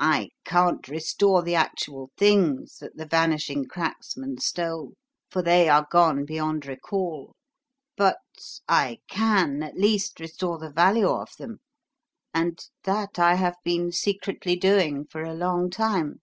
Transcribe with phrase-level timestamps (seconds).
[0.00, 4.94] I can't restore the actual things that the 'vanishing cracksman' stole;
[5.30, 7.36] for they are gone beyond recall,
[7.96, 8.18] but
[8.68, 11.60] I can, at least, restore the value of them,
[12.34, 16.18] and that I have been secretly doing for a long time."